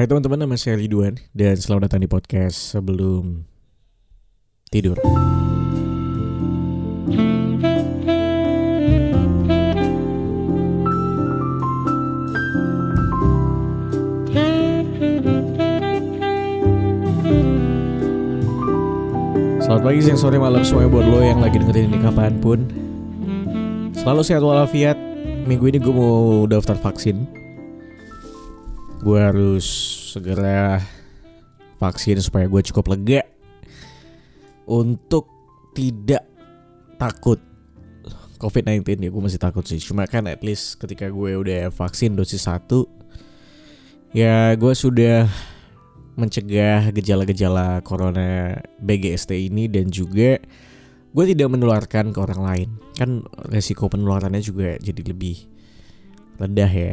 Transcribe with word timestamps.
Hai 0.00 0.08
teman-teman, 0.08 0.48
nama 0.48 0.56
saya 0.56 0.80
Ridwan 0.80 1.20
dan 1.36 1.60
selamat 1.60 1.92
datang 1.92 2.00
di 2.00 2.08
podcast 2.08 2.72
sebelum 2.72 3.44
tidur. 4.72 4.96
Selamat 19.60 19.82
pagi, 19.84 20.00
siang, 20.00 20.16
sore, 20.16 20.40
malam 20.40 20.64
semuanya 20.64 20.96
buat 20.96 21.04
lo 21.04 21.20
yang 21.20 21.44
lagi 21.44 21.60
dengerin 21.60 21.92
ini 21.92 22.00
kapan 22.00 22.40
pun. 22.40 22.64
Selalu 24.00 24.24
sehat 24.24 24.40
walafiat. 24.40 24.96
Minggu 25.44 25.68
ini 25.68 25.76
gue 25.76 25.92
mau 25.92 26.48
daftar 26.48 26.80
vaksin 26.80 27.39
Gue 29.00 29.16
harus 29.16 29.64
segera 30.12 30.84
vaksin 31.80 32.20
supaya 32.20 32.44
gue 32.44 32.60
cukup 32.68 32.92
lega 32.92 33.24
Untuk 34.68 35.24
tidak 35.72 36.28
takut 37.00 37.40
COVID-19 38.40 38.84
ya 39.04 39.08
gue 39.12 39.22
masih 39.22 39.40
takut 39.40 39.64
sih. 39.64 39.80
Cuma 39.80 40.08
kan 40.08 40.24
at 40.28 40.40
least 40.40 40.80
ketika 40.80 41.08
gue 41.08 41.36
udah 41.36 41.72
vaksin 41.72 42.16
dosis 42.16 42.44
1 42.48 44.16
Ya 44.16 44.52
gue 44.58 44.74
sudah 44.74 45.30
mencegah 46.18 46.92
gejala-gejala 46.92 47.80
corona 47.80 48.58
BGST 48.82 49.32
ini 49.48 49.70
dan 49.70 49.88
juga 49.88 50.42
gue 51.10 51.24
tidak 51.24 51.48
menularkan 51.48 52.12
ke 52.12 52.18
orang 52.18 52.40
lain. 52.42 52.68
Kan 52.98 53.24
resiko 53.48 53.88
penularannya 53.88 54.42
juga 54.44 54.76
jadi 54.76 55.00
lebih 55.14 55.46
rendah 56.36 56.68
ya 56.68 56.92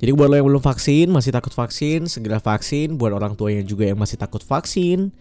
jadi 0.00 0.16
buat 0.16 0.32
lo 0.32 0.34
yang 0.40 0.48
belum 0.48 0.64
vaksin 0.64 1.12
masih 1.12 1.28
takut 1.28 1.52
vaksin 1.52 2.08
segera 2.08 2.40
vaksin. 2.40 2.96
Buat 2.96 3.20
orang 3.20 3.36
tua 3.36 3.52
yang 3.52 3.68
juga 3.68 3.84
yang 3.84 4.00
masih 4.00 4.16
takut 4.16 4.40
vaksin 4.40 5.12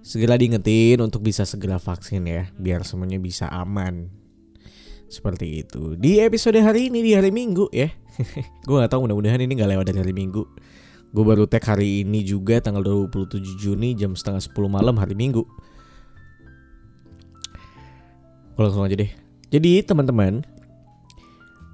segera 0.00 0.40
diingetin 0.40 1.04
untuk 1.04 1.20
bisa 1.20 1.44
segera 1.44 1.76
vaksin 1.76 2.24
ya 2.24 2.48
biar 2.56 2.88
semuanya 2.88 3.20
bisa 3.20 3.52
aman. 3.52 4.08
Seperti 5.12 5.60
itu. 5.60 5.92
Di 6.00 6.24
episode 6.24 6.56
hari 6.56 6.88
ini 6.88 7.04
di 7.04 7.12
hari 7.12 7.28
Minggu 7.28 7.68
ya. 7.68 7.92
Gue 8.66 8.80
gak 8.80 8.96
tahu 8.96 9.04
mudah-mudahan 9.04 9.44
ini 9.44 9.52
gak 9.60 9.76
lewat 9.76 9.84
dari 9.92 10.00
hari 10.00 10.16
Minggu. 10.16 10.44
Gue 11.12 11.24
baru 11.24 11.44
tag 11.44 11.64
hari 11.64 12.04
ini 12.04 12.24
juga 12.24 12.60
tanggal 12.60 12.84
27 12.84 13.60
Juni 13.60 13.92
jam 13.92 14.16
setengah 14.16 14.40
10 14.40 14.56
malam 14.68 14.96
hari 14.96 15.16
Minggu. 15.16 15.44
Gue 18.56 18.62
langsung 18.64 18.84
aja 18.84 18.96
deh. 18.96 19.12
Jadi 19.48 19.80
teman-teman, 19.84 20.44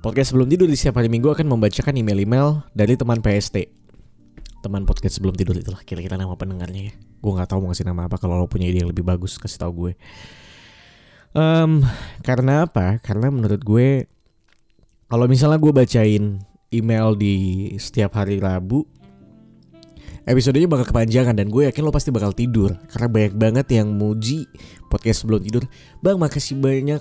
podcast 0.05 0.37
sebelum 0.37 0.53
tidur 0.53 0.69
di 0.69 0.77
setiap 0.77 1.01
hari 1.01 1.09
Minggu 1.09 1.33
akan 1.33 1.49
membacakan 1.49 1.97
email-email 1.97 2.61
dari 2.77 2.93
teman 2.93 3.25
PST. 3.25 3.57
Teman 4.61 4.85
podcast 4.85 5.17
sebelum 5.17 5.33
tidur 5.33 5.57
itulah 5.57 5.81
kira-kira 5.81 6.21
nama 6.21 6.37
pendengarnya 6.37 6.93
ya. 6.93 6.95
Gue 7.25 7.33
nggak 7.33 7.49
tahu 7.49 7.65
mau 7.65 7.73
ngasih 7.73 7.89
nama 7.89 8.05
apa. 8.05 8.21
Kalau 8.21 8.37
lo 8.37 8.45
punya 8.45 8.69
ide 8.69 8.85
yang 8.85 8.93
lebih 8.93 9.01
bagus 9.01 9.41
kasih 9.41 9.65
tahu 9.65 9.73
gue. 9.89 9.93
Um, 11.33 11.81
karena 12.21 12.69
apa? 12.69 13.01
Karena 13.01 13.33
menurut 13.33 13.65
gue 13.65 14.05
kalau 15.09 15.25
misalnya 15.25 15.57
gue 15.57 15.73
bacain 15.73 16.37
email 16.69 17.17
di 17.17 17.35
setiap 17.81 18.21
hari 18.21 18.45
Rabu 18.45 18.85
episodenya 20.29 20.69
bakal 20.69 20.85
kepanjangan 20.93 21.33
dan 21.33 21.49
gue 21.49 21.65
yakin 21.65 21.81
lo 21.81 21.93
pasti 21.93 22.13
bakal 22.13 22.37
tidur 22.37 22.77
karena 22.93 23.09
banyak 23.09 23.35
banget 23.41 23.67
yang 23.73 23.89
muji 23.89 24.45
podcast 24.93 25.25
sebelum 25.25 25.41
tidur. 25.41 25.65
Bang, 26.05 26.21
makasih 26.21 26.61
banyak. 26.61 27.01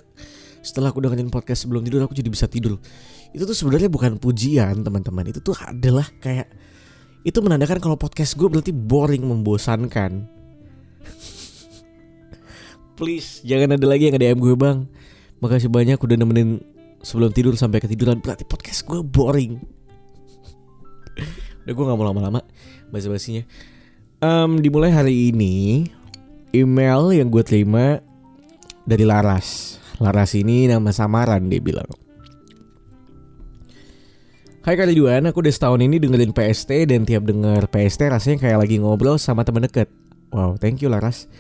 Setelah 0.64 0.96
aku 0.96 1.04
dengerin 1.04 1.28
podcast 1.28 1.68
sebelum 1.68 1.84
tidur 1.84 2.08
aku 2.08 2.16
jadi 2.16 2.32
bisa 2.32 2.48
tidur. 2.48 2.80
Itu 3.36 3.44
tuh 3.44 3.52
sebenarnya 3.52 3.92
bukan 3.92 4.16
pujian, 4.16 4.80
teman-teman. 4.80 5.28
Itu 5.28 5.44
tuh 5.44 5.60
adalah 5.60 6.08
kayak 6.24 6.48
itu 7.28 7.36
menandakan 7.44 7.84
kalau 7.84 8.00
podcast 8.00 8.40
gue 8.40 8.48
berarti 8.48 8.72
boring, 8.72 9.28
membosankan. 9.28 10.24
Please, 12.98 13.44
jangan 13.44 13.76
ada 13.76 13.84
lagi 13.84 14.08
yang 14.08 14.16
DM 14.16 14.40
gue, 14.40 14.56
Bang. 14.56 14.88
Makasih 15.44 15.68
banyak 15.68 16.00
udah 16.00 16.16
nemenin 16.16 16.64
sebelum 17.04 17.36
tidur 17.36 17.60
sampai 17.60 17.84
ketiduran. 17.84 18.24
Berarti 18.24 18.48
podcast 18.48 18.88
gue 18.88 19.04
boring. 19.04 19.60
Udah 21.68 21.74
gue 21.76 21.84
gak 21.84 21.98
mau 22.00 22.08
lama-lama 22.08 22.40
basa-basinya. 22.88 23.44
Um, 24.24 24.64
dimulai 24.64 24.92
hari 24.96 25.36
ini 25.36 25.88
email 26.56 27.12
yang 27.12 27.28
gue 27.28 27.44
terima 27.44 28.00
dari 28.88 29.04
Laras. 29.04 29.83
Laras 30.04 30.36
ini 30.36 30.68
nama 30.68 30.92
samaran 30.92 31.48
dia 31.48 31.64
bilang. 31.64 31.88
Hai 34.68 34.76
kali 34.76 35.00
Duan, 35.00 35.24
aku 35.24 35.40
udah 35.40 35.52
setahun 35.56 35.80
ini 35.80 35.96
dengerin 35.96 36.36
PST 36.36 36.92
dan 36.92 37.08
tiap 37.08 37.24
denger 37.24 37.72
PST 37.72 38.12
rasanya 38.12 38.38
kayak 38.44 38.68
lagi 38.68 38.84
ngobrol 38.84 39.16
sama 39.16 39.48
temen 39.48 39.64
deket. 39.64 39.88
Wow, 40.36 40.60
thank 40.60 40.84
you 40.84 40.92
Laras. 40.92 41.32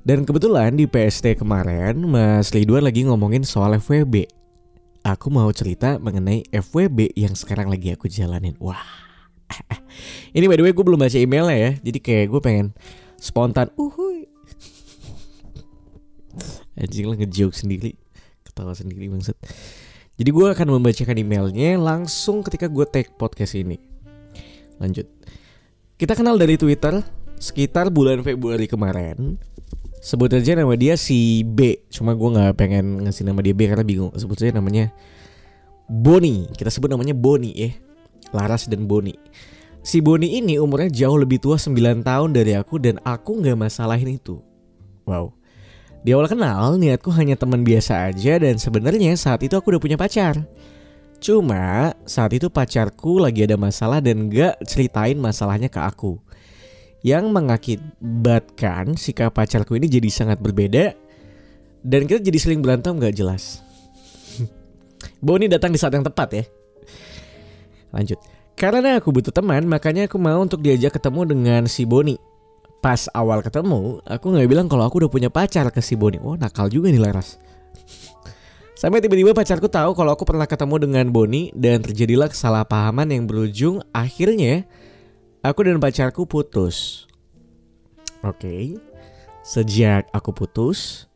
Dan 0.00 0.24
kebetulan 0.24 0.80
di 0.80 0.88
PST 0.88 1.36
kemarin 1.36 2.00
Mas 2.08 2.48
Ridwan 2.56 2.88
lagi 2.88 3.04
ngomongin 3.04 3.44
soal 3.44 3.76
FWB. 3.76 4.28
Aku 5.04 5.28
mau 5.28 5.52
cerita 5.52 6.00
mengenai 6.00 6.48
FWB 6.52 7.12
yang 7.20 7.36
sekarang 7.36 7.68
lagi 7.68 7.92
aku 7.92 8.08
jalanin. 8.08 8.56
Wah. 8.56 8.80
Ini 10.36 10.48
by 10.48 10.56
the 10.56 10.64
way 10.64 10.72
gue 10.74 10.84
belum 10.84 10.98
baca 10.98 11.14
emailnya 11.14 11.54
ya 11.54 11.70
Jadi 11.78 11.98
kayak 12.02 12.34
gue 12.34 12.40
pengen 12.42 12.66
spontan 13.14 13.70
Uhuy 13.78 14.26
Anjing 16.82 17.06
lah 17.06 17.14
ngejoke 17.14 17.54
sendiri 17.54 17.94
Ketawa 18.56 18.72
sendiri 18.72 19.12
maksud. 19.12 19.36
Jadi 20.16 20.32
gue 20.32 20.46
akan 20.48 20.80
membacakan 20.80 21.20
emailnya 21.20 21.76
Langsung 21.76 22.40
ketika 22.40 22.72
gue 22.72 22.88
take 22.88 23.12
podcast 23.12 23.52
ini. 23.52 23.76
Lanjut. 24.80 25.04
Kita 26.00 26.16
kenal 26.16 26.40
dari 26.40 26.56
Twitter 26.56 27.04
Sekitar 27.36 27.92
bulan 27.92 28.24
Februari 28.24 28.64
kemarin. 28.64 29.36
Sebut 30.00 30.32
aja 30.32 30.56
nama 30.56 30.72
dia 30.72 30.96
si 30.96 31.44
B. 31.44 31.84
Cuma 31.92 32.16
gue 32.16 32.32
gak 32.32 32.56
pengen 32.56 33.04
ngasih 33.04 33.28
nama 33.28 33.44
dia 33.44 33.52
B 33.52 33.68
Karena 33.68 33.84
bingung. 33.84 34.16
Sebut 34.16 34.40
aja 34.40 34.56
namanya 34.56 34.88
Boni. 35.84 36.48
Kita 36.56 36.72
sebut 36.72 36.88
namanya 36.88 37.12
Boni 37.12 37.52
ya. 37.52 37.76
Laras 38.32 38.72
dan 38.72 38.88
Boni. 38.88 39.12
Si 39.84 40.00
Boni 40.00 40.40
ini 40.40 40.56
umurnya 40.56 40.88
jauh 40.88 41.20
lebih 41.20 41.44
tua 41.44 41.60
9 41.60 41.76
tahun 42.00 42.32
dari 42.32 42.56
aku 42.56 42.80
dan 42.80 42.96
aku 43.04 43.36
nggak 43.36 43.68
masalahin 43.68 44.16
itu. 44.16 44.40
Wow. 45.04 45.36
Di 46.06 46.14
awal 46.14 46.30
kenal 46.30 46.78
niatku 46.78 47.10
hanya 47.18 47.34
teman 47.34 47.66
biasa 47.66 48.14
aja 48.14 48.38
dan 48.38 48.62
sebenarnya 48.62 49.18
saat 49.18 49.42
itu 49.42 49.58
aku 49.58 49.74
udah 49.74 49.82
punya 49.82 49.98
pacar. 49.98 50.38
Cuma 51.18 51.90
saat 52.06 52.30
itu 52.30 52.46
pacarku 52.46 53.18
lagi 53.18 53.42
ada 53.42 53.58
masalah 53.58 53.98
dan 53.98 54.30
gak 54.30 54.54
ceritain 54.70 55.18
masalahnya 55.18 55.66
ke 55.66 55.82
aku. 55.82 56.22
Yang 57.02 57.24
mengakibatkan 57.34 58.94
sikap 58.94 59.34
pacarku 59.34 59.74
ini 59.74 59.90
jadi 59.90 60.06
sangat 60.06 60.38
berbeda 60.38 60.94
dan 61.82 62.06
kita 62.06 62.22
jadi 62.22 62.38
sering 62.38 62.62
berantem 62.62 62.94
gak 63.02 63.10
jelas. 63.10 63.66
Boni 65.26 65.50
datang 65.50 65.74
di 65.74 65.78
saat 65.82 65.90
yang 65.90 66.06
tepat 66.06 66.28
ya. 66.38 66.44
Lanjut. 67.90 68.22
Karena 68.54 69.02
aku 69.02 69.10
butuh 69.10 69.34
teman, 69.34 69.66
makanya 69.66 70.06
aku 70.06 70.22
mau 70.22 70.38
untuk 70.38 70.62
diajak 70.62 71.02
ketemu 71.02 71.34
dengan 71.34 71.62
si 71.66 71.82
Boni. 71.82 72.35
Pas 72.86 73.10
awal 73.10 73.42
ketemu, 73.42 73.98
aku 74.06 74.30
nggak 74.30 74.46
bilang 74.46 74.70
kalau 74.70 74.86
aku 74.86 75.02
udah 75.02 75.10
punya 75.10 75.26
pacar 75.26 75.66
ke 75.74 75.82
si 75.82 75.98
Boni. 75.98 76.22
Oh, 76.22 76.38
nakal 76.38 76.70
juga 76.70 76.86
nih 76.86 77.02
Laras. 77.02 77.34
Sampai 78.78 79.02
tiba-tiba 79.02 79.34
pacarku 79.34 79.66
tahu 79.66 79.90
kalau 79.98 80.14
aku 80.14 80.22
pernah 80.22 80.46
ketemu 80.46 80.86
dengan 80.86 81.10
Boni 81.10 81.50
dan 81.50 81.82
terjadilah 81.82 82.30
kesalahpahaman 82.30 83.10
yang 83.10 83.26
berujung 83.26 83.82
akhirnya 83.90 84.70
aku 85.42 85.66
dan 85.66 85.82
pacarku 85.82 86.30
putus. 86.30 87.10
Oke. 88.22 88.38
Okay. 88.38 88.64
Sejak 89.42 90.06
aku 90.14 90.30
putus, 90.30 91.10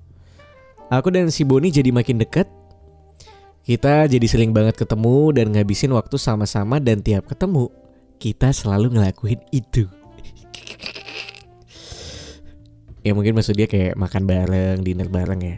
aku 0.91 1.15
dan 1.15 1.31
si 1.31 1.47
Boni 1.47 1.71
jadi 1.71 1.95
makin 1.95 2.19
dekat 2.19 2.51
kita 3.63 4.11
jadi 4.11 4.27
sering 4.27 4.51
banget 4.51 4.75
ketemu 4.75 5.39
dan 5.39 5.55
ngabisin 5.55 5.95
waktu 5.95 6.19
sama-sama 6.19 6.83
dan 6.83 6.99
tiap 6.99 7.31
ketemu 7.31 7.71
kita 8.19 8.51
selalu 8.51 8.99
ngelakuin 8.99 9.39
itu. 9.55 10.00
Ya 13.01 13.13
mungkin 13.17 13.37
maksud 13.37 13.57
dia 13.57 13.69
kayak 13.69 13.97
makan 13.97 14.25
bareng, 14.25 14.79
dinner 14.85 15.09
bareng 15.09 15.41
ya. 15.41 15.57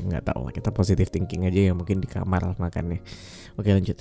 Nggak 0.00 0.32
tahu 0.32 0.48
lah 0.48 0.52
kita 0.56 0.72
positive 0.72 1.12
thinking 1.12 1.44
aja 1.44 1.70
ya 1.70 1.72
mungkin 1.76 2.00
di 2.00 2.08
kamar 2.08 2.42
lah 2.42 2.56
makannya. 2.56 3.04
Oke 3.60 3.72
lanjut. 3.72 4.00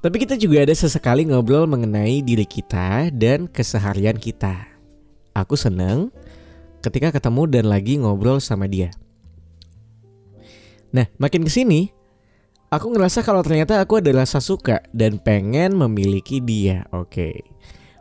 Tapi 0.00 0.16
kita 0.22 0.38
juga 0.38 0.62
ada 0.62 0.74
sesekali 0.76 1.26
ngobrol 1.26 1.66
mengenai 1.66 2.22
diri 2.22 2.46
kita 2.46 3.10
dan 3.10 3.50
keseharian 3.50 4.14
kita. 4.14 4.54
Aku 5.34 5.58
seneng 5.58 6.14
ketika 6.84 7.10
ketemu 7.10 7.42
dan 7.50 7.64
lagi 7.66 7.98
ngobrol 7.98 8.38
sama 8.38 8.70
dia. 8.70 8.94
Nah, 10.94 11.10
makin 11.18 11.42
ke 11.42 11.50
sini 11.50 11.90
Aku 12.66 12.90
ngerasa 12.90 13.22
kalau 13.22 13.46
ternyata 13.46 13.78
aku 13.78 14.02
ada 14.02 14.10
rasa 14.10 14.42
suka 14.42 14.82
dan 14.90 15.22
pengen 15.22 15.78
memiliki 15.78 16.42
dia. 16.42 16.82
Oke. 16.90 17.46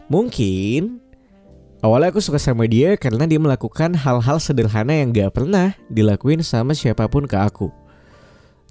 Mungkin 0.10 1.05
awalnya 1.84 2.12
aku 2.14 2.22
suka 2.24 2.40
sama 2.40 2.68
dia 2.70 2.96
karena 2.96 3.26
dia 3.28 3.40
melakukan 3.40 3.96
hal-hal 3.96 4.38
sederhana 4.40 4.96
yang 4.96 5.12
gak 5.16 5.36
pernah 5.36 5.76
dilakuin 5.92 6.44
sama 6.46 6.78
siapa 6.78 7.08
pun 7.08 7.26
ke 7.26 7.36
aku. 7.36 7.74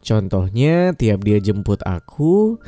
Contohnya 0.05 0.93
tiap 0.93 1.25
dia 1.25 1.41
jemput 1.41 1.81
aku, 1.89 2.61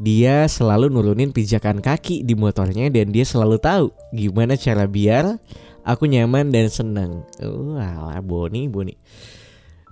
dia 0.00 0.46
selalu 0.46 0.88
nurunin 0.88 1.28
pijakan 1.28 1.82
kaki 1.84 2.24
di 2.24 2.32
motornya 2.32 2.88
dan 2.88 3.12
dia 3.12 3.26
selalu 3.26 3.60
tahu 3.60 3.92
gimana 4.16 4.56
cara 4.56 4.88
biar 4.88 5.36
aku 5.84 6.08
nyaman 6.08 6.48
dan 6.48 6.72
senang. 6.72 7.26
Wah, 7.42 8.16
oh, 8.16 8.22
Boni, 8.22 8.70
Boni. 8.70 8.94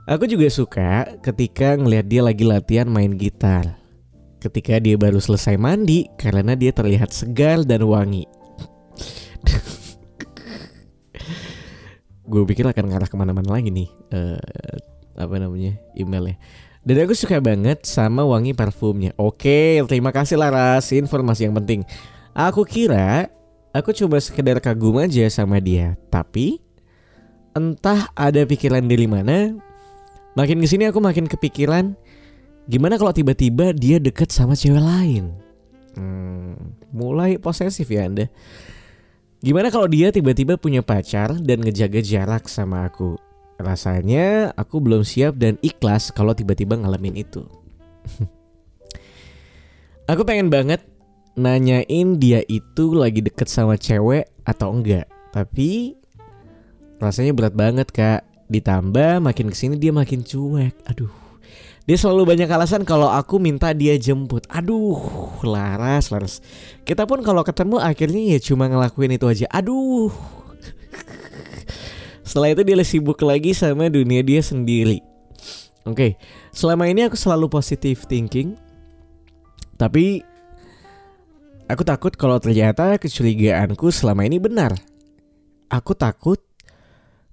Aku 0.09 0.25
juga 0.25 0.49
suka 0.49 1.21
ketika 1.21 1.77
ngelihat 1.77 2.07
dia 2.09 2.23
lagi 2.25 2.47
latihan 2.49 2.89
main 2.89 3.13
gitar. 3.13 3.77
Ketika 4.41 4.81
dia 4.81 4.97
baru 4.97 5.21
selesai 5.21 5.59
mandi 5.61 6.09
karena 6.17 6.57
dia 6.57 6.73
terlihat 6.73 7.13
segar 7.13 7.67
dan 7.67 7.85
wangi. 7.85 8.38
Gue 12.29 12.45
pikir 12.45 12.69
akan 12.69 12.85
ngarah 12.93 13.09
ke 13.09 13.17
mana-mana 13.17 13.49
lagi 13.57 13.73
nih. 13.73 13.89
Uh, 14.13 14.39
apa 15.19 15.35
namanya 15.41 15.75
emailnya. 15.99 16.39
Dan 16.87 17.05
aku 17.05 17.13
suka 17.13 17.43
banget 17.43 17.85
sama 17.85 18.25
wangi 18.25 18.55
parfumnya. 18.55 19.13
Oke, 19.19 19.83
terima 19.91 20.15
kasih 20.15 20.41
Laras, 20.41 20.89
informasi 20.95 21.51
yang 21.51 21.57
penting. 21.59 21.83
Aku 22.33 22.63
kira 22.65 23.29
aku 23.75 23.93
coba 23.93 24.23
sekedar 24.23 24.63
kagum 24.63 24.97
aja 25.03 25.27
sama 25.29 25.59
dia, 25.59 25.99
tapi 26.09 26.63
entah 27.53 28.09
ada 28.15 28.41
pikiran 28.47 28.81
dari 28.87 29.05
mana. 29.11 29.53
Makin 30.39 30.63
ke 30.63 30.67
sini 30.71 30.87
aku 30.87 31.03
makin 31.03 31.27
kepikiran, 31.27 31.99
gimana 32.71 32.95
kalau 32.95 33.11
tiba-tiba 33.11 33.75
dia 33.75 33.99
deket 33.99 34.31
sama 34.31 34.55
cewek 34.55 34.79
lain? 34.79 35.35
Hmm, 35.99 36.79
mulai 36.95 37.43
posesif 37.43 37.91
ya 37.91 38.07
anda. 38.07 38.31
Gimana 39.39 39.71
kalau 39.71 39.87
dia 39.87 40.11
tiba-tiba 40.11 40.59
punya 40.59 40.83
pacar 40.83 41.31
dan 41.39 41.63
ngejaga 41.63 42.03
jarak 42.03 42.51
sama 42.51 42.91
aku? 42.91 43.15
Rasanya 43.59 44.51
aku 44.59 44.83
belum 44.83 45.07
siap 45.07 45.39
dan 45.39 45.55
ikhlas 45.63 46.11
kalau 46.11 46.35
tiba-tiba 46.35 46.75
ngalamin 46.75 47.23
itu. 47.23 47.47
aku 50.11 50.27
pengen 50.27 50.51
banget 50.51 50.83
nanyain 51.39 52.19
dia 52.19 52.43
itu 52.51 52.99
lagi 52.99 53.23
deket 53.23 53.47
sama 53.47 53.79
cewek 53.79 54.27
atau 54.43 54.75
enggak. 54.75 55.07
Tapi 55.31 55.95
rasanya 56.99 57.31
berat 57.31 57.55
banget 57.55 57.95
kak. 57.95 58.27
Ditambah 58.51 59.23
makin 59.23 59.55
ke 59.55 59.57
sini 59.59 59.79
dia 59.79 59.95
makin 59.95 60.27
cuek. 60.27 60.75
Aduh. 60.91 61.18
Dia 61.89 61.97
selalu 61.97 62.37
banyak 62.37 62.53
alasan 62.53 62.85
kalau 62.85 63.09
aku 63.09 63.41
minta 63.41 63.73
dia 63.73 63.97
jemput. 63.97 64.45
Aduh, 64.53 65.01
laras, 65.41 66.13
laras. 66.13 66.45
Kita 66.85 67.09
pun 67.09 67.25
kalau 67.25 67.41
ketemu 67.41 67.81
akhirnya 67.81 68.37
ya 68.37 68.39
cuma 68.45 68.69
ngelakuin 68.69 69.17
itu 69.17 69.25
aja. 69.25 69.49
Aduh. 69.49 70.13
Setelah 72.29 72.53
itu 72.53 72.61
dia 72.61 72.77
sibuk 72.85 73.17
lagi 73.25 73.57
sama 73.57 73.89
dunia 73.89 74.21
dia 74.21 74.45
sendiri. 74.45 75.01
Oke, 75.89 75.97
okay. 75.97 76.11
selama 76.53 76.85
ini 76.93 77.09
aku 77.09 77.17
selalu 77.17 77.49
positive 77.49 78.05
thinking. 78.05 78.53
Tapi 79.81 80.21
aku 81.73 81.89
takut 81.89 82.13
kalau 82.21 82.37
ternyata 82.37 83.01
kecurigaanku 83.01 83.89
selama 83.89 84.29
ini 84.29 84.37
benar. 84.37 84.77
Aku 85.73 85.97
takut 85.97 86.37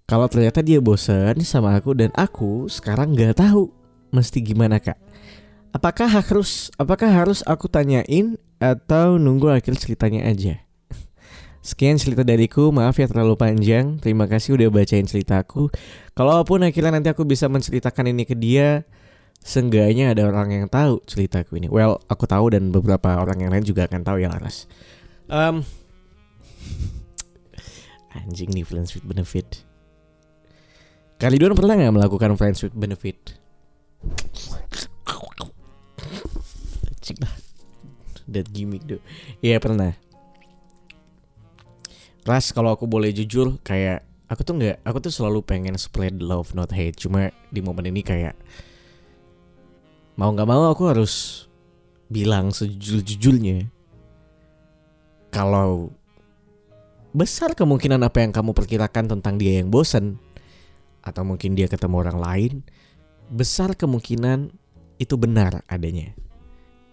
kalau 0.08 0.32
ternyata 0.32 0.64
dia 0.64 0.80
bosan 0.80 1.44
sama 1.44 1.76
aku 1.76 1.92
dan 1.92 2.16
aku 2.16 2.72
sekarang 2.72 3.12
nggak 3.12 3.36
tahu 3.36 3.85
mesti 4.16 4.40
gimana 4.40 4.80
kak. 4.80 4.96
Apakah 5.76 6.08
harus 6.08 6.72
apakah 6.80 7.12
harus 7.12 7.44
aku 7.44 7.68
tanyain 7.68 8.40
atau 8.64 9.20
nunggu 9.20 9.52
akhir 9.52 9.76
ceritanya 9.76 10.24
aja? 10.24 10.64
Sekian 11.68 12.00
cerita 12.00 12.24
dariku, 12.24 12.72
maaf 12.72 12.96
ya 12.96 13.12
terlalu 13.12 13.36
panjang. 13.36 14.00
Terima 14.00 14.24
kasih 14.32 14.56
udah 14.56 14.72
bacain 14.72 15.04
ceritaku. 15.04 15.68
Kalaupun 16.16 16.64
akhirnya 16.64 16.96
nanti 16.96 17.12
aku 17.12 17.28
bisa 17.28 17.52
menceritakan 17.52 18.16
ini 18.16 18.24
ke 18.24 18.40
dia, 18.40 18.88
seenggaknya 19.44 20.16
ada 20.16 20.32
orang 20.32 20.64
yang 20.64 20.66
tahu 20.72 21.04
ceritaku 21.04 21.60
ini. 21.60 21.68
Well, 21.68 22.00
aku 22.08 22.24
tahu 22.24 22.56
dan 22.56 22.72
beberapa 22.72 23.20
orang 23.20 23.44
yang 23.44 23.52
lain 23.52 23.68
juga 23.68 23.92
akan 23.92 24.02
tahu 24.08 24.24
ya 24.24 24.32
Laras. 24.32 24.72
Um, 25.28 25.68
anjing 28.24 28.56
nih 28.56 28.64
friends 28.64 28.96
with 28.96 29.04
benefit. 29.04 29.68
Kalian 31.20 31.52
pernah 31.52 31.76
nggak 31.76 31.96
melakukan 31.96 32.32
friends 32.40 32.64
with 32.64 32.76
benefit? 32.76 33.36
That 38.26 38.50
gimmick 38.52 38.84
tuh. 38.84 39.02
Iya 39.40 39.62
pernah. 39.62 39.94
Ras 42.26 42.50
kalau 42.50 42.74
aku 42.74 42.90
boleh 42.90 43.14
jujur 43.14 43.62
kayak 43.62 44.02
aku 44.26 44.42
tuh 44.42 44.58
nggak 44.58 44.82
aku 44.82 44.98
tuh 44.98 45.14
selalu 45.14 45.46
pengen 45.46 45.78
spread 45.78 46.18
love 46.18 46.58
not 46.58 46.74
hate 46.74 46.98
cuma 46.98 47.30
di 47.54 47.62
momen 47.62 47.94
ini 47.94 48.02
kayak 48.02 48.34
mau 50.18 50.34
nggak 50.34 50.50
mau 50.50 50.74
aku 50.74 50.90
harus 50.90 51.46
bilang 52.10 52.50
sejujur-jujurnya 52.50 53.70
kalau 55.30 55.94
besar 57.14 57.54
kemungkinan 57.54 58.02
apa 58.02 58.26
yang 58.26 58.34
kamu 58.34 58.58
perkirakan 58.58 59.06
tentang 59.06 59.38
dia 59.38 59.62
yang 59.62 59.70
bosan 59.70 60.18
atau 61.06 61.22
mungkin 61.22 61.54
dia 61.54 61.70
ketemu 61.70 62.02
orang 62.02 62.18
lain 62.18 62.54
besar 63.30 63.74
kemungkinan 63.74 64.54
itu 65.02 65.16
benar 65.20 65.66
adanya 65.68 66.16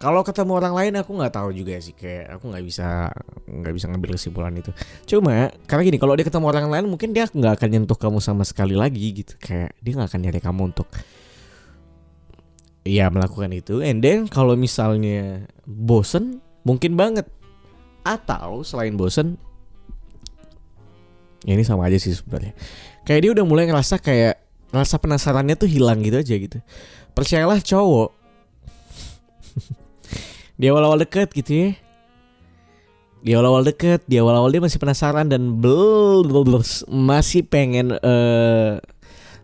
kalau 0.03 0.27
ketemu 0.27 0.59
orang 0.59 0.75
lain 0.75 0.93
aku 0.99 1.15
nggak 1.15 1.31
tahu 1.31 1.55
juga 1.55 1.79
sih 1.79 1.95
kayak 1.95 2.35
aku 2.35 2.51
nggak 2.51 2.65
bisa 2.67 3.07
nggak 3.47 3.71
bisa 3.71 3.87
ngambil 3.87 4.19
kesimpulan 4.19 4.51
itu. 4.59 4.75
Cuma 5.07 5.55
karena 5.71 5.83
gini 5.87 5.99
kalau 6.03 6.19
dia 6.19 6.27
ketemu 6.27 6.51
orang 6.51 6.67
lain 6.75 6.91
mungkin 6.91 7.15
dia 7.15 7.31
nggak 7.31 7.63
akan 7.63 7.69
nyentuh 7.71 7.95
kamu 7.95 8.19
sama 8.19 8.43
sekali 8.43 8.75
lagi 8.75 9.23
gitu 9.23 9.39
kayak 9.39 9.79
dia 9.79 9.93
nggak 9.95 10.11
akan 10.11 10.21
nyari 10.27 10.41
kamu 10.43 10.75
untuk 10.75 10.91
ya 12.83 13.15
melakukan 13.15 13.55
itu. 13.55 13.79
And 13.79 14.03
then 14.03 14.27
kalau 14.27 14.59
misalnya 14.59 15.47
bosen 15.71 16.43
mungkin 16.67 16.99
banget 16.99 17.31
atau 18.03 18.67
selain 18.67 18.99
bosen 18.99 19.39
ya 21.47 21.55
ini 21.55 21.63
sama 21.63 21.87
aja 21.87 22.03
sih 22.03 22.11
sebenarnya. 22.11 22.59
Kayak 23.07 23.21
dia 23.23 23.31
udah 23.39 23.45
mulai 23.47 23.71
ngerasa 23.71 24.03
kayak 24.03 24.42
rasa 24.73 24.97
penasarannya 24.97 25.55
tuh 25.55 25.69
hilang 25.69 26.01
gitu 26.01 26.19
aja 26.19 26.35
gitu. 26.35 26.59
Percayalah 27.13 27.61
cowok 27.61 28.11
di 30.61 30.67
awal-awal 30.73 30.99
deket 31.05 31.29
gitu 31.37 31.53
ya 31.53 31.71
di 33.23 33.31
awal-awal 33.39 33.63
deket 33.63 34.03
di 34.11 34.19
awal-awal 34.19 34.51
dia 34.51 34.59
masih 34.59 34.83
penasaran 34.83 35.31
dan 35.31 35.63
bel 35.63 36.27
masih 36.91 37.47
pengen 37.47 37.95
uh, 37.95 38.83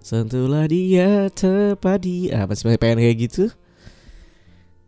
sentuhlah 0.02 0.66
dia 0.66 1.30
tepat 1.30 2.02
dia 2.02 2.42
ah, 2.42 2.44
masih 2.50 2.74
pengen 2.74 2.98
kayak 2.98 3.30
gitu 3.30 3.54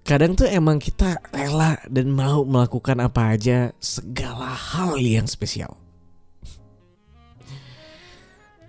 kadang 0.02 0.34
tuh 0.34 0.50
emang 0.50 0.82
kita 0.82 1.22
rela 1.31 1.78
dan 1.87 2.10
mau 2.10 2.42
melakukan 2.42 2.98
apa 2.98 3.38
aja 3.38 3.70
segala 3.78 4.50
hal 4.50 4.98
yang 4.98 5.31
spesial 5.31 5.78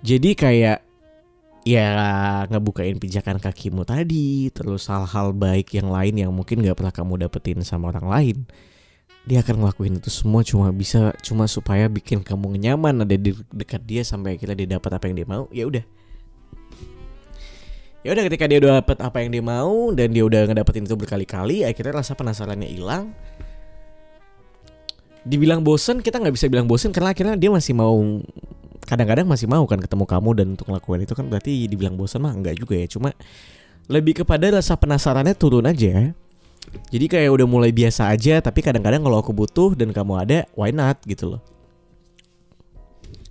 jadi 0.06 0.38
kayak 0.38 0.80
ya 1.62 1.90
ngebukain 2.50 2.98
pijakan 2.98 3.38
kakimu 3.38 3.86
tadi 3.86 4.50
terus 4.50 4.90
hal-hal 4.90 5.30
baik 5.34 5.78
yang 5.78 5.94
lain 5.94 6.18
yang 6.18 6.32
mungkin 6.34 6.66
gak 6.66 6.78
pernah 6.78 6.94
kamu 6.94 7.28
dapetin 7.28 7.62
sama 7.62 7.94
orang 7.94 8.08
lain. 8.10 8.38
Dia 9.22 9.46
akan 9.46 9.62
ngelakuin 9.62 10.02
itu 10.02 10.10
semua 10.10 10.42
cuma 10.42 10.74
bisa 10.74 11.14
cuma 11.22 11.46
supaya 11.46 11.86
bikin 11.86 12.26
kamu 12.26 12.58
nyaman 12.58 13.06
ada 13.06 13.14
di 13.14 13.38
dekat 13.54 13.86
dia 13.86 14.02
sampai 14.02 14.34
akhirnya 14.34 14.58
dia 14.58 14.70
dapat 14.82 14.98
apa 14.98 15.06
yang 15.06 15.16
dia 15.22 15.28
mau 15.30 15.46
ya 15.54 15.70
udah. 15.70 15.86
Ya 18.02 18.18
udah 18.18 18.24
ketika 18.26 18.50
dia 18.50 18.58
udah 18.58 18.82
dapat 18.82 18.98
apa 18.98 19.22
yang 19.22 19.30
dia 19.30 19.46
mau 19.46 19.94
dan 19.94 20.10
dia 20.10 20.26
udah 20.26 20.50
ngedapetin 20.50 20.90
itu 20.90 20.98
berkali-kali 20.98 21.62
akhirnya 21.62 22.02
rasa 22.02 22.18
penasarannya 22.18 22.66
hilang. 22.66 23.14
Dibilang 25.22 25.62
bosen 25.62 26.02
kita 26.02 26.18
nggak 26.18 26.34
bisa 26.34 26.50
bilang 26.50 26.66
bosen 26.66 26.90
karena 26.90 27.14
akhirnya 27.14 27.38
dia 27.38 27.54
masih 27.54 27.78
mau 27.78 27.94
kadang-kadang 28.92 29.24
masih 29.24 29.48
mau 29.48 29.64
kan 29.64 29.80
ketemu 29.80 30.04
kamu 30.04 30.30
dan 30.36 30.46
untuk 30.60 30.68
ngelakuin 30.68 31.08
itu 31.08 31.16
kan 31.16 31.32
berarti 31.32 31.72
dibilang 31.72 31.96
bosan 31.96 32.28
mah 32.28 32.36
enggak 32.36 32.60
juga 32.60 32.76
ya. 32.76 32.92
Cuma 32.92 33.16
lebih 33.88 34.20
kepada 34.20 34.52
rasa 34.52 34.76
penasarannya 34.76 35.32
turun 35.32 35.64
aja. 35.64 36.12
Jadi 36.92 37.06
kayak 37.08 37.32
udah 37.32 37.48
mulai 37.48 37.72
biasa 37.72 38.12
aja 38.12 38.44
tapi 38.44 38.60
kadang-kadang 38.60 39.00
kalau 39.00 39.24
aku 39.24 39.32
butuh 39.32 39.80
dan 39.80 39.96
kamu 39.96 40.14
ada 40.28 40.40
why 40.60 40.76
not 40.76 41.00
gitu 41.08 41.32
loh. 41.32 41.42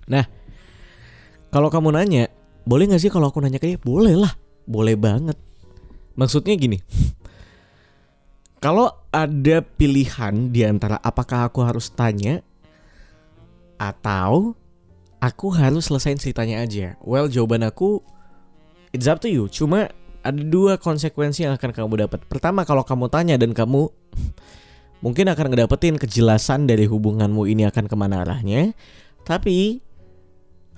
Nah 0.09 0.25
kalau 1.53 1.69
kamu 1.69 1.93
nanya 1.93 2.25
boleh 2.65 2.89
gak 2.89 3.01
sih 3.05 3.13
kalau 3.13 3.29
aku 3.29 3.37
nanya 3.37 3.61
kayak 3.61 3.85
boleh 3.85 4.17
lah 4.17 4.33
boleh 4.65 4.97
banget. 4.97 5.37
Maksudnya 6.17 6.57
gini 6.57 6.81
kalau 8.65 8.89
ada 9.13 9.61
pilihan 9.61 10.49
di 10.49 10.65
antara 10.65 10.97
apakah 10.97 11.53
aku 11.53 11.61
harus 11.61 11.93
tanya 11.93 12.41
atau 13.77 14.57
aku 15.21 15.53
harus 15.53 15.87
selesaiin 15.87 16.17
ceritanya 16.17 16.65
aja. 16.65 16.97
Well, 17.05 17.29
jawaban 17.29 17.61
aku 17.63 18.01
it's 18.91 19.05
up 19.05 19.21
to 19.23 19.29
you. 19.29 19.47
Cuma 19.47 19.93
ada 20.25 20.41
dua 20.41 20.81
konsekuensi 20.81 21.45
yang 21.45 21.55
akan 21.55 21.71
kamu 21.71 22.09
dapat. 22.09 22.25
Pertama, 22.25 22.65
kalau 22.65 22.81
kamu 22.81 23.07
tanya 23.07 23.37
dan 23.37 23.53
kamu 23.53 23.87
mungkin 25.05 25.25
akan 25.29 25.45
ngedapetin 25.53 25.95
kejelasan 26.01 26.65
dari 26.65 26.89
hubunganmu 26.89 27.45
ini 27.45 27.69
akan 27.69 27.85
ke 27.85 27.95
mana 27.95 28.25
arahnya. 28.25 28.73
Tapi 29.21 29.79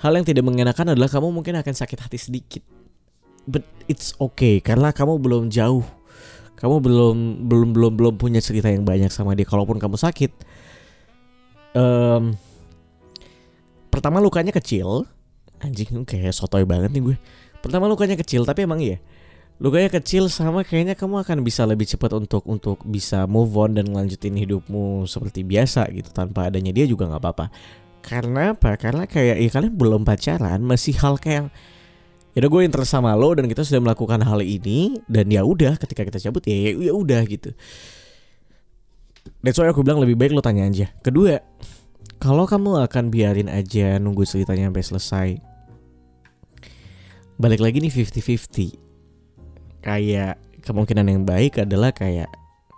hal 0.03 0.11
yang 0.19 0.27
tidak 0.27 0.43
mengenakan 0.43 0.93
adalah 0.93 1.07
kamu 1.07 1.31
mungkin 1.31 1.55
akan 1.57 1.73
sakit 1.73 1.99
hati 2.03 2.19
sedikit. 2.19 2.63
But 3.47 3.63
it's 3.87 4.15
okay 4.19 4.59
karena 4.59 4.91
kamu 4.91 5.17
belum 5.17 5.47
jauh. 5.49 5.87
kamu 6.53 6.79
belum 6.79 7.17
belum 7.43 7.69
belum 7.75 7.93
belum 7.99 8.15
punya 8.15 8.39
cerita 8.39 8.71
yang 8.71 8.87
banyak 8.87 9.11
sama 9.11 9.35
dia 9.35 9.43
kalaupun 9.43 9.83
kamu 9.83 9.99
sakit 9.99 10.31
um, 11.75 12.31
pertama 13.93 14.17
lukanya 14.17 14.49
kecil. 14.49 15.05
Anjing 15.61 16.01
kayak 16.01 16.33
sotoy 16.33 16.65
banget 16.65 16.89
nih 16.89 17.13
gue. 17.13 17.15
Pertama 17.61 17.85
lukanya 17.85 18.17
kecil 18.17 18.41
tapi 18.41 18.65
emang 18.65 18.81
iya. 18.81 18.97
Lukanya 19.61 19.93
kecil 19.93 20.33
sama 20.33 20.65
kayaknya 20.65 20.97
kamu 20.97 21.21
akan 21.21 21.45
bisa 21.45 21.61
lebih 21.69 21.85
cepat 21.85 22.17
untuk 22.17 22.41
untuk 22.49 22.81
bisa 22.89 23.29
move 23.29 23.53
on 23.53 23.77
dan 23.77 23.85
ngelanjutin 23.85 24.33
hidupmu 24.33 25.05
seperti 25.05 25.45
biasa 25.45 25.85
gitu 25.93 26.09
tanpa 26.09 26.49
adanya 26.49 26.73
dia 26.73 26.89
juga 26.89 27.05
nggak 27.05 27.21
apa-apa. 27.21 27.45
Karena 28.01 28.57
apa? 28.57 28.75
Karena 28.75 29.05
kayak 29.05 29.37
ya 29.39 29.49
kalian 29.53 29.77
belum 29.77 30.01
pacaran 30.03 30.59
masih 30.65 30.97
hal 30.99 31.21
kayak 31.21 31.53
ya 32.33 32.37
udah 32.41 32.49
gue 32.49 32.61
interest 32.65 32.97
sama 32.97 33.13
lo 33.13 33.29
dan 33.37 33.45
kita 33.45 33.61
sudah 33.61 33.79
melakukan 33.79 34.25
hal 34.25 34.41
ini 34.41 34.97
dan 35.05 35.29
ya 35.29 35.45
udah 35.45 35.77
ketika 35.77 36.01
kita 36.01 36.17
cabut 36.17 36.43
ya 36.49 36.73
ya 36.75 36.91
udah 36.91 37.21
gitu. 37.29 37.53
That's 39.39 39.55
why 39.55 39.71
aku 39.71 39.85
bilang 39.85 40.03
lebih 40.03 40.19
baik 40.19 40.35
lo 40.35 40.43
tanya 40.43 40.67
aja. 40.67 40.91
Kedua 40.99 41.39
kalau 42.23 42.47
kamu 42.47 42.79
akan 42.87 43.11
biarin 43.11 43.51
aja 43.51 43.99
nunggu 43.99 44.23
ceritanya 44.23 44.71
sampai 44.71 44.85
selesai 44.87 45.29
balik 47.35 47.59
lagi 47.59 47.83
nih 47.83 47.91
50-50 47.91 49.83
kayak 49.83 50.39
kemungkinan 50.63 51.11
yang 51.11 51.27
baik 51.27 51.59
adalah 51.59 51.91
kayak 51.91 52.31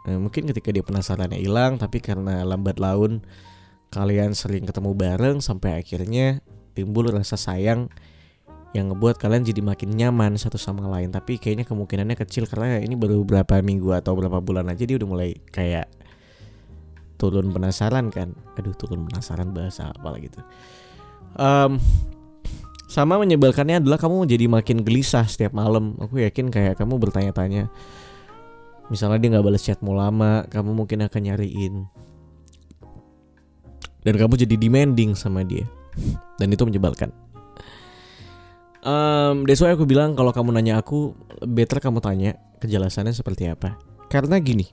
eh, 0.10 0.18
mungkin 0.18 0.50
ketika 0.50 0.74
dia 0.74 0.82
penasarannya 0.82 1.38
hilang 1.38 1.78
tapi 1.78 2.02
karena 2.02 2.42
lambat 2.42 2.82
laun 2.82 3.22
kalian 3.94 4.34
sering 4.34 4.66
ketemu 4.66 4.98
bareng 4.98 5.38
sampai 5.38 5.78
akhirnya 5.78 6.42
timbul 6.74 7.06
rasa 7.14 7.38
sayang 7.38 7.86
yang 8.74 8.92
ngebuat 8.92 9.22
kalian 9.22 9.46
jadi 9.46 9.62
makin 9.64 9.96
nyaman 9.96 10.36
satu 10.36 10.60
sama 10.60 10.84
lain. 10.92 11.08
Tapi 11.08 11.40
kayaknya 11.40 11.64
kemungkinannya 11.64 12.20
kecil 12.20 12.44
karena 12.44 12.84
ini 12.84 13.00
baru 13.00 13.24
beberapa 13.24 13.64
minggu 13.64 13.96
atau 13.96 14.20
beberapa 14.20 14.44
bulan 14.44 14.68
aja 14.68 14.84
dia 14.84 15.00
udah 15.00 15.08
mulai 15.08 15.32
kayak 15.48 15.88
turun 17.16 17.52
penasaran 17.52 18.12
kan? 18.14 18.36
Aduh 18.60 18.76
turun 18.76 19.08
penasaran 19.08 19.52
bahasa 19.56 19.92
apa 19.92 20.16
gitu 20.20 20.44
um, 21.40 21.78
sama 22.86 23.20
menyebalkannya 23.20 23.84
adalah 23.84 24.00
kamu 24.00 24.30
jadi 24.30 24.46
makin 24.48 24.86
gelisah 24.86 25.28
setiap 25.28 25.52
malam. 25.52 26.00
Aku 26.00 26.22
yakin 26.22 26.48
kayak 26.54 26.80
kamu 26.80 27.02
bertanya-tanya 27.02 27.68
misalnya 28.86 29.18
dia 29.18 29.30
nggak 29.34 29.46
balas 29.50 29.66
chatmu 29.66 29.98
lama 29.98 30.46
kamu 30.48 30.72
mungkin 30.72 31.04
akan 31.04 31.22
nyariin. 31.22 31.74
Dan 34.06 34.14
kamu 34.22 34.38
jadi 34.38 34.56
demanding 34.62 35.18
sama 35.18 35.42
dia. 35.42 35.66
Dan 36.38 36.54
itu 36.54 36.62
menyebalkan. 36.62 37.10
Um, 38.86 39.50
that's 39.50 39.66
why 39.66 39.74
aku 39.74 39.90
bilang 39.90 40.14
kalau 40.14 40.30
kamu 40.30 40.54
nanya 40.54 40.78
aku, 40.78 41.18
better 41.42 41.82
kamu 41.82 42.06
tanya 42.06 42.38
kejelasannya 42.62 43.18
seperti 43.18 43.50
apa. 43.50 43.82
Karena 44.06 44.38
gini, 44.38 44.70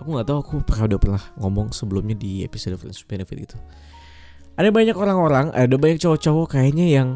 aku 0.00 0.16
nggak 0.16 0.26
tahu 0.26 0.38
aku 0.40 0.54
pernah 0.64 0.84
udah 0.88 1.00
pernah 1.00 1.22
ngomong 1.36 1.76
sebelumnya 1.76 2.16
di 2.16 2.40
episode 2.40 2.80
Friends 2.80 3.04
Benefit 3.04 3.52
itu. 3.52 3.56
Ada 4.56 4.72
banyak 4.72 4.96
orang-orang, 4.96 5.52
ada 5.52 5.76
banyak 5.76 6.00
cowok-cowok 6.00 6.56
kayaknya 6.56 6.88
yang 6.88 7.08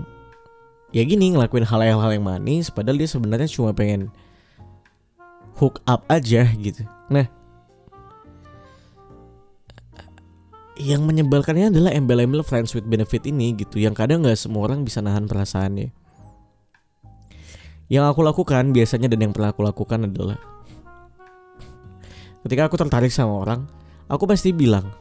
ya 0.92 1.02
gini 1.02 1.32
ngelakuin 1.32 1.64
hal-hal 1.64 2.12
yang 2.12 2.24
manis, 2.24 2.68
padahal 2.68 3.00
dia 3.00 3.08
sebenarnya 3.08 3.48
cuma 3.48 3.72
pengen 3.72 4.12
hook 5.56 5.80
up 5.88 6.04
aja 6.12 6.44
gitu. 6.60 6.84
Nah, 7.08 7.26
yang 10.78 11.06
menyebalkannya 11.08 11.72
adalah 11.72 11.90
embel-embel 11.94 12.44
friends 12.44 12.76
with 12.76 12.86
benefit 12.86 13.24
ini 13.24 13.54
gitu 13.54 13.78
yang 13.78 13.94
kadang 13.94 14.26
nggak 14.26 14.38
semua 14.38 14.66
orang 14.66 14.82
bisa 14.82 14.98
nahan 14.98 15.30
perasaannya 15.30 15.94
yang 17.86 18.10
aku 18.10 18.26
lakukan 18.26 18.74
biasanya 18.74 19.06
dan 19.06 19.28
yang 19.28 19.32
pernah 19.36 19.54
aku 19.54 19.62
lakukan 19.62 20.10
adalah 20.10 20.34
ketika 22.44 22.68
aku 22.68 22.76
tertarik 22.76 23.10
sama 23.10 23.40
orang 23.40 23.64
aku 24.06 24.28
pasti 24.28 24.52
bilang 24.52 24.92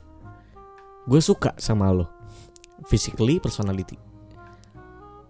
gue 1.05 1.19
suka 1.19 1.51
sama 1.59 1.91
lo 1.91 2.07
physically 2.87 3.39
personality. 3.39 3.99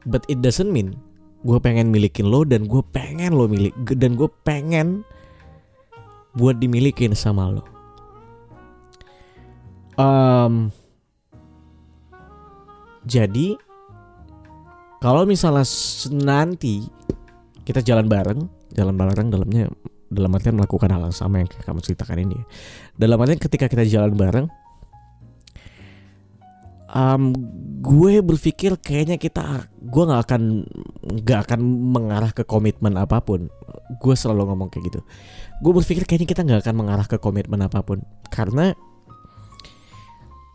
But 0.04 0.28
it 0.28 0.44
doesn't 0.44 0.70
mean 0.70 1.00
gue 1.44 1.58
pengen 1.60 1.92
milikin 1.92 2.32
lo 2.32 2.48
dan 2.48 2.70
gue 2.70 2.84
pengen 2.94 3.36
lo 3.36 3.50
milik 3.50 3.76
dan 3.98 4.16
gue 4.16 4.30
pengen 4.48 5.04
buat 6.38 6.58
dimilikin 6.58 7.14
sama 7.14 7.60
lo. 7.60 7.64
Um, 9.94 10.74
jadi 13.06 13.54
kalau 14.98 15.28
misalnya 15.28 15.68
nanti 16.10 16.88
kita 17.64 17.86
jalan 17.86 18.10
bareng, 18.10 18.50
jalan 18.74 18.96
bareng 18.98 19.28
dalamnya 19.30 19.70
dalam 20.14 20.32
artian 20.32 20.56
melakukan 20.56 20.90
hal 20.94 21.02
yang 21.10 21.16
sama 21.16 21.42
yang 21.42 21.50
kamu 21.50 21.82
ceritakan 21.82 22.24
ini. 22.24 22.38
Dalam 22.94 23.18
artian 23.18 23.42
ketika 23.42 23.66
kita 23.66 23.84
jalan 23.90 24.14
bareng, 24.14 24.48
um, 26.94 27.34
gue 27.82 28.22
berpikir 28.22 28.78
kayaknya 28.78 29.18
kita, 29.18 29.68
gue 29.82 30.04
nggak 30.06 30.22
akan 30.30 30.42
nggak 31.26 31.40
akan 31.50 31.60
mengarah 31.66 32.32
ke 32.32 32.46
komitmen 32.46 32.94
apa 32.96 33.20
pun. 33.26 33.50
Gue 33.98 34.14
selalu 34.14 34.54
ngomong 34.54 34.70
kayak 34.70 34.94
gitu. 34.94 35.02
Gue 35.60 35.74
berpikir 35.74 36.06
kayaknya 36.06 36.30
kita 36.30 36.42
nggak 36.46 36.62
akan 36.64 36.76
mengarah 36.78 37.08
ke 37.10 37.18
komitmen 37.18 37.66
apa 37.66 37.82
pun 37.82 38.06
karena 38.30 38.78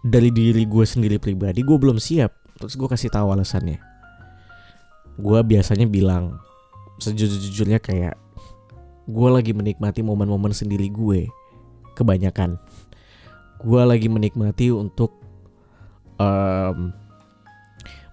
dari 0.04 0.30
diri 0.30 0.62
gue 0.64 0.84
sendiri 0.86 1.18
pribadi 1.18 1.66
gue 1.66 1.74
belum 1.74 1.98
siap 1.98 2.30
terus 2.58 2.78
gue 2.78 2.88
kasih 2.88 3.10
tahu 3.10 3.34
alasannya 3.34 3.78
gue 5.18 5.40
biasanya 5.42 5.86
bilang 5.90 6.38
sejujur-jujurnya 7.02 7.82
kayak 7.82 8.14
gue 9.08 9.28
lagi 9.32 9.56
menikmati 9.56 10.04
momen-momen 10.04 10.52
sendiri 10.52 10.92
gue. 10.92 11.32
Kebanyakan. 11.96 12.60
Gue 13.64 13.82
lagi 13.82 14.06
menikmati 14.06 14.68
untuk 14.68 15.16
um, 16.20 16.92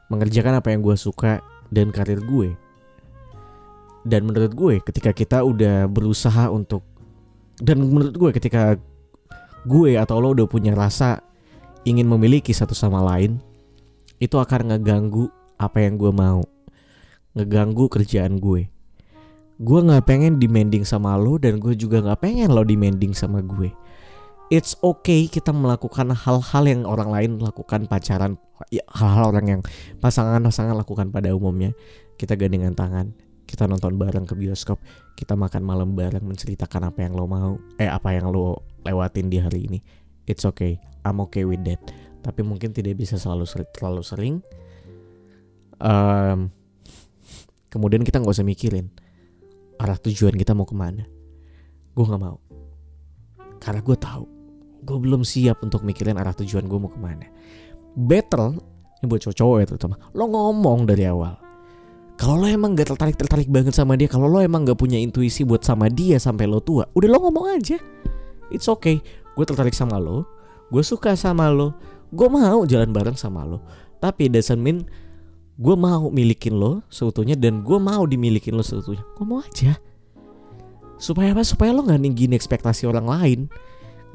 mengerjakan 0.07 0.63
apa 0.63 0.71
yang 0.71 0.81
gue 0.81 0.95
suka 0.95 1.43
dan 1.67 1.91
karir 1.91 2.23
gue. 2.23 2.55
Dan 4.07 4.31
menurut 4.31 4.55
gue 4.55 4.73
ketika 4.79 5.11
kita 5.11 5.43
udah 5.43 5.91
berusaha 5.91 6.47
untuk 6.49 6.87
dan 7.59 7.81
menurut 7.81 8.15
gue 8.15 8.29
ketika 8.37 8.79
gue 9.65 9.97
atau 9.97 10.21
lo 10.21 10.31
udah 10.31 10.45
punya 10.45 10.77
rasa 10.77 11.19
ingin 11.83 12.05
memiliki 12.05 12.53
satu 12.53 12.77
sama 12.77 13.01
lain 13.01 13.41
itu 14.21 14.37
akan 14.37 14.71
ngeganggu 14.73 15.27
apa 15.59 15.83
yang 15.83 15.97
gue 15.97 16.13
mau. 16.13 16.45
Ngeganggu 17.35 17.89
kerjaan 17.91 18.37
gue 18.39 18.74
gue 19.55 19.79
nggak 19.79 20.03
pengen 20.03 20.35
demanding 20.35 20.83
sama 20.83 21.15
lo 21.15 21.39
dan 21.39 21.63
gue 21.63 21.71
juga 21.79 22.03
nggak 22.03 22.19
pengen 22.19 22.51
lo 22.51 22.67
demanding 22.67 23.15
sama 23.15 23.39
gue. 23.39 23.71
It's 24.51 24.77
okay 24.83 25.25
kita 25.25 25.49
melakukan 25.49 26.13
hal-hal 26.13 26.63
yang 26.69 26.85
orang 26.85 27.09
lain 27.09 27.31
lakukan 27.41 27.89
pacaran 27.89 28.37
ya, 28.69 28.85
hal-hal 28.93 29.33
orang 29.33 29.45
yang 29.57 29.61
pasangan-pasangan 30.03 30.75
lakukan 30.75 31.09
pada 31.09 31.31
umumnya. 31.33 31.71
Kita 32.19 32.35
gandengan 32.35 32.75
tangan 32.75 33.15
kita 33.45 33.69
nonton 33.69 33.93
bareng 33.95 34.25
ke 34.25 34.33
bioskop 34.33 34.81
kita 35.13 35.37
makan 35.37 35.61
malam 35.61 35.93
bareng 35.93 36.25
menceritakan 36.25 36.89
apa 36.89 37.05
yang 37.05 37.13
lo 37.13 37.29
mau 37.29 37.61
eh 37.77 37.85
apa 37.85 38.17
yang 38.17 38.33
lo 38.33 38.65
lewatin 38.83 39.31
di 39.31 39.39
hari 39.39 39.71
ini. 39.71 39.79
It's 40.27 40.43
okay 40.43 40.81
I'm 41.07 41.23
okay 41.29 41.47
with 41.47 41.63
that. 41.63 41.79
Tapi 42.25 42.41
mungkin 42.41 42.73
tidak 42.73 42.97
bisa 42.97 43.21
selalu 43.21 43.45
sering, 43.45 43.69
terlalu 43.69 44.01
sering. 44.01 44.35
Um, 45.77 46.49
kemudian 47.69 48.01
kita 48.01 48.17
nggak 48.17 48.33
usah 48.33 48.47
mikirin 48.47 48.89
arah 49.79 49.97
tujuan 49.99 50.35
kita 50.35 50.55
mau 50.55 50.67
ke 50.67 50.75
mana? 50.75 51.03
Gue 51.95 52.05
nggak 52.05 52.21
mau. 52.21 52.37
Karena 53.59 53.81
gue 53.81 53.97
tahu 53.97 54.25
gue 54.85 54.97
belum 55.01 55.25
siap 55.25 55.65
untuk 55.65 55.81
mikirin 55.81 56.15
arah 56.21 56.37
tujuan 56.37 56.69
gue 56.69 56.79
mau 56.79 56.91
ke 56.91 56.99
mana. 57.01 57.25
Better 57.95 58.53
ini 59.01 59.05
buat 59.09 59.21
cowok-cowok 59.25 59.57
ya 59.61 59.65
terutama. 59.65 59.95
Lo 60.13 60.29
ngomong 60.29 60.85
dari 60.85 61.09
awal. 61.09 61.35
Kalau 62.15 62.39
lo 62.39 62.47
emang 62.47 62.79
gak 62.79 62.95
tertarik 62.95 63.19
tertarik 63.19 63.49
banget 63.51 63.75
sama 63.75 63.99
dia 63.99 64.07
kalau 64.07 64.31
lo 64.31 64.39
emang 64.39 64.63
gak 64.63 64.79
punya 64.79 64.95
intuisi 64.95 65.43
buat 65.43 65.67
sama 65.67 65.91
dia 65.91 66.15
sampai 66.15 66.47
lo 66.47 66.63
tua 66.63 66.87
udah 66.95 67.09
lo 67.11 67.17
ngomong 67.27 67.59
aja. 67.59 67.75
It's 68.53 68.71
okay. 68.71 69.03
Gue 69.35 69.43
tertarik 69.43 69.75
sama 69.75 69.99
lo 69.99 70.23
gue 70.71 70.81
suka 70.81 71.13
sama 71.19 71.51
lo 71.51 71.75
gue 72.15 72.27
mau 72.31 72.63
jalan 72.63 72.95
bareng 72.95 73.19
sama 73.19 73.43
lo. 73.43 73.59
Tapi 73.99 74.31
doesn't 74.31 74.61
mean 74.61 74.87
gue 75.55 75.75
mau 75.79 76.11
milikin 76.11 76.59
lo 76.59 76.83
seutuhnya 76.91 77.39
dan 77.39 77.63
gue 77.63 77.79
mau 77.79 78.03
dimilikin 78.03 78.55
lo 78.55 78.63
seutuhnya. 78.63 79.03
Mau 79.23 79.39
aja. 79.39 79.79
Supaya 80.99 81.31
apa? 81.31 81.43
Supaya 81.47 81.71
lo 81.71 81.83
nggak 81.83 82.01
ninggin 82.01 82.35
ekspektasi 82.35 82.87
orang 82.87 83.07
lain. 83.07 83.39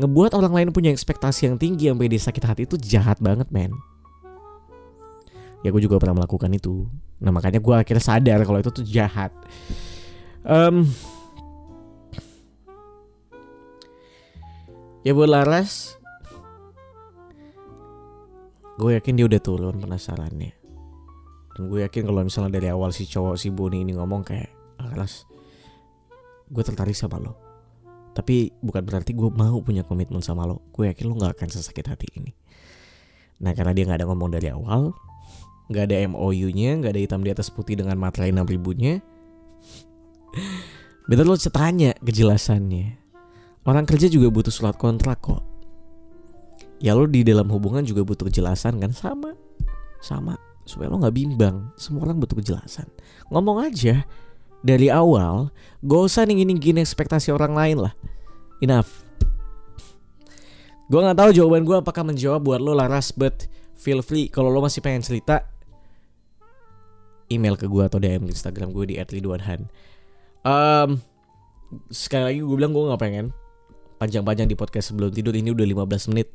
Ngebuat 0.00 0.32
orang 0.37 0.52
lain 0.52 0.68
punya 0.73 0.92
ekspektasi 0.92 1.49
yang 1.49 1.56
tinggi 1.61 1.88
sampai 1.88 2.09
dia 2.09 2.20
sakit 2.20 2.44
hati 2.44 2.62
itu 2.64 2.76
jahat 2.80 3.20
banget 3.20 3.49
men. 3.52 3.73
Ya 5.61 5.73
gue 5.73 5.80
juga 5.80 6.00
pernah 6.00 6.25
melakukan 6.25 6.49
itu. 6.52 6.88
Nah 7.20 7.32
makanya 7.32 7.61
gue 7.61 7.75
akhirnya 7.76 8.04
sadar 8.04 8.40
kalau 8.44 8.61
itu 8.61 8.73
tuh 8.73 8.85
jahat. 8.85 9.32
Um, 10.40 10.88
ya 15.04 15.12
buat 15.12 15.28
Laras 15.28 15.97
gue 18.80 18.97
yakin 18.97 19.20
dia 19.20 19.28
udah 19.28 19.40
turun 19.40 19.76
penasarannya 19.76 20.60
gue 21.69 21.85
yakin 21.85 22.09
kalau 22.09 22.23
misalnya 22.25 22.57
dari 22.57 22.71
awal 22.73 22.95
si 22.95 23.05
cowok 23.05 23.37
si 23.37 23.52
Boni 23.52 23.85
ini 23.85 23.93
ngomong 23.99 24.23
kayak 24.25 24.49
Laras 24.81 25.29
gue 26.50 26.62
tertarik 26.64 26.97
sama 26.97 27.21
lo. 27.21 27.37
Tapi 28.11 28.50
bukan 28.59 28.83
berarti 28.83 29.14
gue 29.14 29.31
mau 29.31 29.62
punya 29.62 29.87
komitmen 29.87 30.25
sama 30.25 30.49
lo. 30.49 30.64
Gue 30.73 30.90
yakin 30.90 31.05
lo 31.07 31.14
nggak 31.21 31.37
akan 31.38 31.49
sesakit 31.52 31.87
hati 31.87 32.09
ini. 32.17 32.33
Nah 33.45 33.52
karena 33.52 33.76
dia 33.76 33.85
nggak 33.87 34.00
ada 34.02 34.09
ngomong 34.09 34.31
dari 34.33 34.49
awal 34.50 34.95
nggak 35.71 35.85
ada 35.87 35.97
MOU-nya 36.11 36.83
nggak 36.83 36.99
ada 36.99 37.00
hitam 37.07 37.23
di 37.23 37.31
atas 37.31 37.47
putih 37.47 37.79
dengan 37.79 37.95
materai 37.95 38.35
6 38.35 38.43
ribunya 38.43 38.99
Better 41.07 41.26
lo 41.26 41.35
tanya 41.38 41.95
kejelasannya. 42.07 42.99
Orang 43.67 43.83
kerja 43.83 44.07
juga 44.07 44.31
butuh 44.31 44.55
surat 44.55 44.79
kontrak 44.79 45.19
kok. 45.19 45.43
Ya 46.79 46.95
lo 46.95 47.11
di 47.11 47.26
dalam 47.26 47.50
hubungan 47.50 47.83
juga 47.83 48.07
butuh 48.07 48.31
kejelasan 48.31 48.79
kan? 48.79 48.95
Sama. 48.95 49.35
Sama 49.99 50.50
Supaya 50.71 50.87
lo 50.87 51.03
gak 51.03 51.19
bimbang. 51.19 51.75
Semua 51.75 52.07
orang 52.07 52.23
butuh 52.23 52.39
kejelasan 52.39 52.87
Ngomong 53.35 53.67
aja 53.67 54.07
Dari 54.62 54.87
awal 54.87 55.50
Gak 55.83 56.03
usah 56.07 56.23
ningin-ningin 56.23 56.79
ekspektasi 56.79 57.35
orang 57.35 57.59
lain 57.59 57.91
lah. 57.91 57.95
Enough. 58.62 59.03
Gue 60.87 61.00
gak 61.03 61.19
tahu 61.19 61.31
jawaban 61.35 61.67
gue 61.67 61.75
apakah 61.75 62.07
menjawab 62.07 62.47
buat 62.47 62.62
lo 62.62 62.79
Laras 62.79 63.11
But 63.11 63.50
feel 63.75 63.99
free. 64.07 64.31
Kalau 64.31 64.55
lo 64.55 64.62
masih 64.62 64.79
pengen 64.79 65.03
cerita 65.03 65.43
Email 67.31 67.55
ke 67.55 67.71
gue 67.71 67.83
atau 67.87 68.03
DM 68.03 68.27
Instagram 68.27 68.75
gue 68.75 68.91
di 68.91 68.95
@ridwanhan. 68.99 69.71
Um, 70.43 70.99
sekali 71.87 72.27
lagi 72.27 72.39
gue 72.43 72.57
bilang 72.59 72.75
gue 72.75 72.83
nggak 72.91 73.03
pengen. 73.03 73.31
Panjang-panjang 74.03 74.50
di 74.50 74.59
podcast 74.59 74.91
sebelum 74.91 75.15
tidur 75.15 75.39
ini 75.39 75.55
udah 75.55 75.87
15 75.87 76.11
menit. 76.11 76.35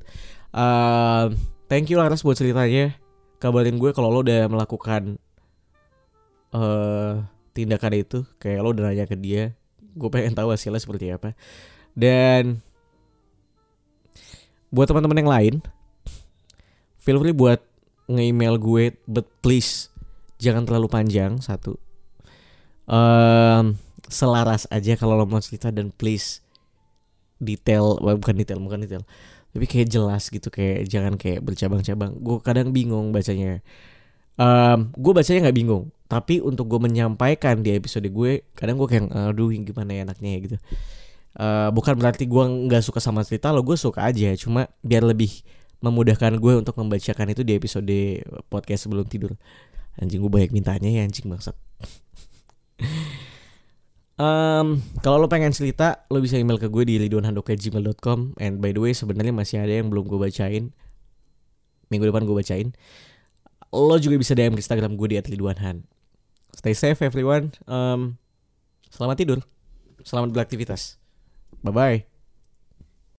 Uh, 0.55 1.35
thank 1.67 1.91
you 1.91 1.99
Laras 1.99 2.23
buat 2.23 2.39
ceritanya. 2.39 3.04
Kabarin 3.37 3.77
gue 3.77 3.91
kalau 3.91 4.09
lo 4.09 4.23
udah 4.23 4.47
melakukan 4.47 5.19
uh, 6.55 7.21
tindakan 7.51 7.93
itu, 7.95 8.19
kayak 8.41 8.63
lo 8.63 8.71
udah 8.71 8.91
nanya 8.91 9.05
ke 9.05 9.15
dia. 9.19 9.53
Gue 9.95 10.09
pengen 10.11 10.35
tahu 10.35 10.51
hasilnya 10.51 10.81
seperti 10.81 11.11
apa. 11.11 11.35
Dan 11.95 12.59
buat 14.71 14.91
teman-teman 14.91 15.21
yang 15.23 15.31
lain, 15.31 15.55
feel 16.99 17.21
free 17.21 17.35
buat 17.35 17.63
nge-email 18.11 18.59
gue, 18.59 18.85
but 19.07 19.25
please 19.39 19.87
jangan 20.39 20.67
terlalu 20.67 20.91
panjang 20.91 21.39
satu. 21.39 21.79
Um, 22.85 23.79
selaras 24.05 24.69
aja 24.69 24.93
kalau 24.93 25.17
lo 25.17 25.25
mau 25.25 25.41
cerita 25.41 25.73
dan 25.73 25.89
please 25.89 26.45
detail 27.41 27.97
bukan 27.97 28.35
detail 28.37 28.61
bukan 28.61 28.85
detail 28.85 29.03
tapi 29.55 29.71
kayak 29.71 29.87
jelas 29.87 30.27
gitu 30.27 30.51
kayak 30.51 30.83
jangan 30.91 31.15
kayak 31.15 31.39
bercabang-cabang. 31.39 32.11
Gue 32.19 32.43
kadang 32.43 32.75
bingung 32.75 33.15
bacanya. 33.15 33.63
Um, 34.35 34.91
gue 34.91 35.15
bacanya 35.15 35.47
nggak 35.47 35.55
bingung. 35.55 35.95
Tapi 36.11 36.43
untuk 36.43 36.67
gue 36.67 36.83
menyampaikan 36.83 37.63
di 37.63 37.71
episode 37.71 38.03
gue 38.03 38.43
kadang 38.51 38.75
gue 38.75 38.83
kayak 38.83 39.07
aduh 39.15 39.47
gimana 39.55 39.95
ya 39.95 40.03
enaknya 40.03 40.29
ya 40.35 40.39
gitu. 40.43 40.57
Uh, 41.39 41.71
bukan 41.71 41.95
berarti 41.95 42.27
gue 42.27 42.43
nggak 42.67 42.83
suka 42.83 42.99
sama 42.99 43.23
cerita 43.23 43.55
lo 43.55 43.63
gue 43.63 43.79
suka 43.79 44.03
aja. 44.03 44.35
Cuma 44.35 44.67
biar 44.83 45.07
lebih 45.07 45.31
memudahkan 45.79 46.35
gue 46.35 46.53
untuk 46.59 46.75
membacakan 46.75 47.31
itu 47.31 47.47
di 47.47 47.55
episode 47.55 47.95
podcast 48.51 48.91
sebelum 48.91 49.07
tidur. 49.07 49.39
Anjing 49.95 50.19
gue 50.19 50.27
banyak 50.27 50.51
mintanya 50.51 50.91
ya 50.91 51.07
anjing 51.07 51.31
maksud 51.31 51.55
Um, 54.15 54.79
kalau 55.03 55.19
lo 55.19 55.27
pengen 55.27 55.51
cerita, 55.51 56.07
lo 56.07 56.23
bisa 56.23 56.39
email 56.39 56.55
ke 56.55 56.71
gue 56.71 56.83
di 56.87 56.95
ridwanhandok@gmail.com. 57.03 58.39
And 58.39 58.63
by 58.63 58.71
the 58.71 58.79
way, 58.79 58.95
sebenarnya 58.95 59.35
masih 59.35 59.59
ada 59.59 59.75
yang 59.75 59.91
belum 59.91 60.07
gue 60.07 60.19
bacain. 60.19 60.71
Minggu 61.91 62.07
depan 62.07 62.23
gue 62.23 62.35
bacain. 62.35 62.71
Lo 63.75 63.99
juga 63.99 64.15
bisa 64.15 64.31
DM 64.31 64.55
Instagram 64.55 64.95
gue 64.95 65.07
di 65.11 65.15
@ridwanhan. 65.19 65.83
Stay 66.55 66.71
safe 66.71 67.03
everyone. 67.03 67.51
Um, 67.67 68.15
selamat 68.87 69.15
tidur. 69.19 69.39
Selamat 70.07 70.31
beraktivitas. 70.31 70.95
Bye 71.59 71.75
bye. 71.75 72.14